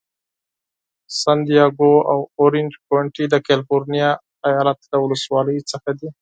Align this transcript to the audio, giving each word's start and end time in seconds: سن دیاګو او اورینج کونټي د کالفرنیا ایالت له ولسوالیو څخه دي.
سن 1.19 1.37
دیاګو 1.47 1.93
او 2.11 2.19
اورینج 2.39 2.71
کونټي 2.87 3.25
د 3.29 3.35
کالفرنیا 3.47 4.09
ایالت 4.47 4.79
له 4.91 4.97
ولسوالیو 5.03 5.67
څخه 5.71 5.89
دي. 5.99 6.09